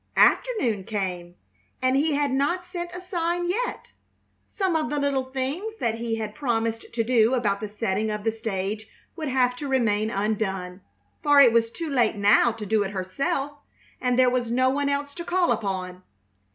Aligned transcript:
Afternoon 0.17 0.85
came 0.85 1.35
and 1.79 1.95
he 1.95 2.13
had 2.15 2.31
not 2.31 2.65
sent 2.65 2.91
a 2.91 2.99
sign 2.99 3.47
yet. 3.47 3.91
Some 4.47 4.75
of 4.75 4.89
the 4.89 4.97
little 4.97 5.25
things 5.25 5.75
that 5.75 5.93
he 5.93 6.15
had 6.15 6.33
promised 6.33 6.91
to 6.91 7.03
do 7.03 7.35
about 7.35 7.59
the 7.59 7.69
setting 7.69 8.09
of 8.09 8.23
the 8.23 8.31
stage 8.31 8.87
would 9.15 9.27
have 9.27 9.55
to 9.57 9.67
remain 9.67 10.09
undone, 10.09 10.81
for 11.21 11.39
it 11.39 11.53
was 11.53 11.69
too 11.69 11.87
late 11.91 12.15
now 12.15 12.51
to 12.51 12.65
do 12.65 12.81
it 12.81 12.89
herself, 12.89 13.51
and 14.01 14.17
there 14.17 14.27
was 14.31 14.49
no 14.49 14.71
one 14.71 14.89
else 14.89 15.13
to 15.13 15.23
call 15.23 15.51
upon. 15.51 16.01